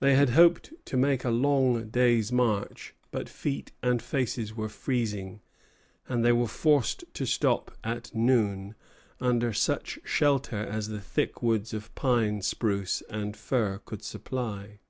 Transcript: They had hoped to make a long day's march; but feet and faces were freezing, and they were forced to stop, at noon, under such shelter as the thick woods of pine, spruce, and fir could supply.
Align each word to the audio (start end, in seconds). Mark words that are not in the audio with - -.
They 0.00 0.16
had 0.16 0.30
hoped 0.30 0.72
to 0.86 0.96
make 0.96 1.22
a 1.22 1.30
long 1.30 1.88
day's 1.88 2.32
march; 2.32 2.92
but 3.12 3.28
feet 3.28 3.70
and 3.84 4.02
faces 4.02 4.52
were 4.52 4.68
freezing, 4.68 5.42
and 6.08 6.24
they 6.24 6.32
were 6.32 6.48
forced 6.48 7.04
to 7.14 7.24
stop, 7.24 7.70
at 7.84 8.12
noon, 8.12 8.74
under 9.20 9.52
such 9.52 10.00
shelter 10.04 10.56
as 10.56 10.88
the 10.88 11.00
thick 11.00 11.40
woods 11.40 11.72
of 11.72 11.94
pine, 11.94 12.42
spruce, 12.42 13.00
and 13.08 13.36
fir 13.36 13.78
could 13.84 14.02
supply. 14.02 14.80